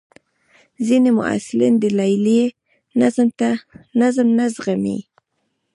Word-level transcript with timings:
ځینې 0.87 1.09
محصلین 1.19 1.73
د 1.79 1.83
لیلیې 1.97 2.45
نظم 4.01 4.27
نه 4.37 4.45
زغمي. 4.53 4.99